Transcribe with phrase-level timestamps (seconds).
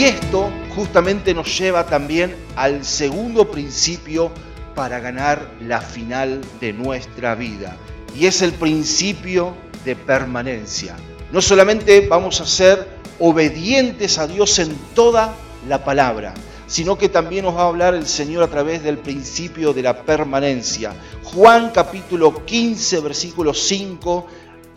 [0.00, 4.32] Y esto justamente nos lleva también al segundo principio
[4.74, 7.76] para ganar la final de nuestra vida.
[8.18, 10.96] Y es el principio de permanencia.
[11.30, 12.88] No solamente vamos a ser
[13.18, 15.34] obedientes a Dios en toda
[15.68, 16.32] la palabra,
[16.66, 20.02] sino que también nos va a hablar el Señor a través del principio de la
[20.04, 20.94] permanencia.
[21.24, 24.26] Juan capítulo 15, versículo 5,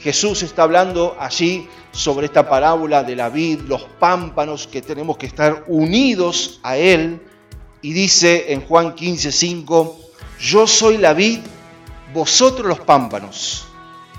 [0.04, 5.28] Jesús está hablando allí sobre esta parábola de la vid, los pámpanos, que tenemos que
[5.28, 7.22] estar unidos a Él.
[7.82, 10.00] Y dice en Juan 15, 5,
[10.42, 11.40] yo soy la vid,
[12.14, 13.66] vosotros los pámpanos.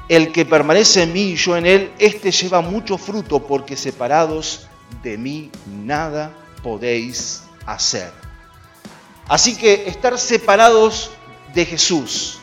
[0.08, 4.66] El que permanece en mí y yo en él, éste lleva mucho fruto, porque separados
[5.02, 8.10] de mí nada podéis hacer.
[9.28, 11.10] Así que estar separados
[11.54, 12.38] de Jesús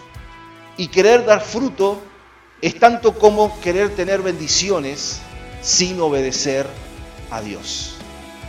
[0.78, 2.02] y querer dar fruto
[2.62, 5.20] es tanto como querer tener bendiciones
[5.62, 6.68] sin obedecer
[7.30, 7.96] a Dios.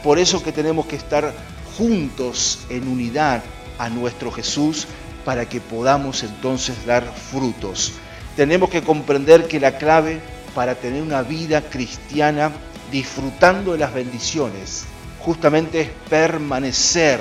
[0.02, 1.32] Por eso que tenemos que estar
[1.76, 3.42] juntos en unidad
[3.78, 4.86] a nuestro Jesús
[5.24, 7.94] para que podamos entonces dar frutos.
[8.36, 10.20] Tenemos que comprender que la clave
[10.54, 12.52] para tener una vida cristiana
[12.90, 14.84] disfrutando de las bendiciones
[15.20, 17.20] justamente es permanecer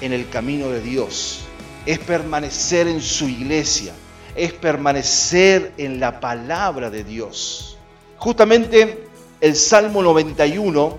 [0.00, 1.40] en el camino de Dios,
[1.86, 3.92] es permanecer en su iglesia,
[4.34, 7.78] es permanecer en la palabra de Dios.
[8.18, 9.06] Justamente
[9.40, 10.98] el Salmo 91,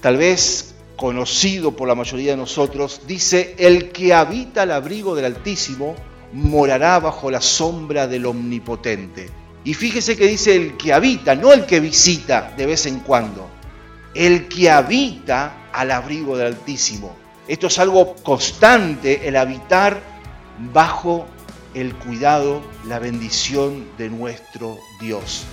[0.00, 5.26] tal vez conocido por la mayoría de nosotros, dice, el que habita al abrigo del
[5.26, 5.94] Altísimo
[6.32, 9.30] morará bajo la sombra del Omnipotente.
[9.64, 13.48] Y fíjese que dice el que habita, no el que visita de vez en cuando,
[14.14, 17.14] el que habita al abrigo del Altísimo.
[17.46, 19.98] Esto es algo constante, el habitar
[20.72, 21.26] bajo
[21.74, 25.44] el cuidado, la bendición de nuestro Dios.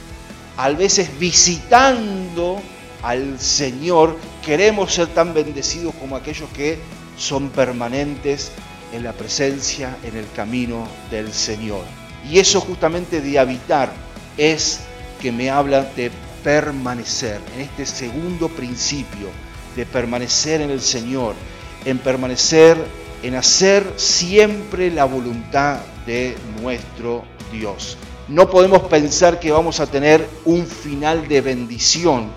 [0.57, 2.61] A veces visitando
[3.03, 6.79] al Señor, queremos ser tan bendecidos como aquellos que
[7.17, 8.51] son permanentes
[8.93, 11.83] en la presencia, en el camino del Señor.
[12.29, 13.91] Y eso justamente de habitar
[14.37, 14.79] es
[15.21, 16.11] que me habla de
[16.43, 19.29] permanecer, en este segundo principio,
[19.75, 21.35] de permanecer en el Señor,
[21.83, 22.77] en permanecer,
[23.23, 27.97] en hacer siempre la voluntad de nuestro Dios.
[28.27, 32.31] No podemos pensar que vamos a tener un final de bendición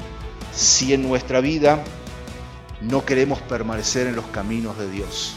[0.52, 1.82] si en nuestra vida
[2.80, 5.34] no queremos permanecer en los caminos de Dios.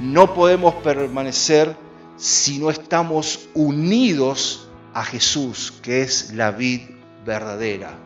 [0.00, 1.76] No podemos permanecer
[2.16, 6.82] si no estamos unidos a Jesús, que es la vid
[7.24, 7.98] verdadera.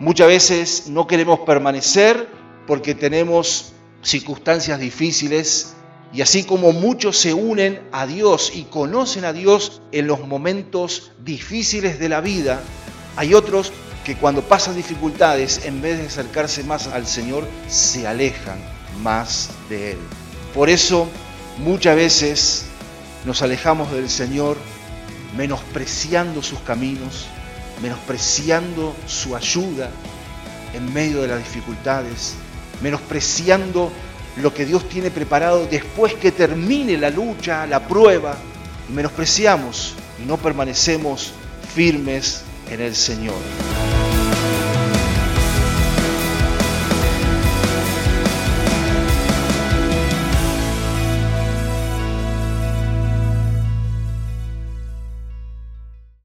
[0.00, 2.28] Muchas veces no queremos permanecer
[2.66, 3.72] porque tenemos
[4.02, 5.74] circunstancias difíciles
[6.14, 11.10] y así como muchos se unen a Dios y conocen a Dios en los momentos
[11.24, 12.62] difíciles de la vida,
[13.16, 13.72] hay otros
[14.04, 18.58] que cuando pasan dificultades, en vez de acercarse más al Señor, se alejan
[19.02, 19.98] más de Él.
[20.54, 21.08] Por eso
[21.58, 22.66] muchas veces
[23.24, 24.56] nos alejamos del Señor
[25.36, 27.26] menospreciando sus caminos,
[27.82, 29.90] menospreciando su ayuda
[30.74, 32.34] en medio de las dificultades,
[32.82, 33.90] menospreciando
[34.36, 38.36] lo que Dios tiene preparado después que termine la lucha, la prueba,
[38.88, 41.32] y menospreciamos y no permanecemos
[41.74, 43.73] firmes en el Señor.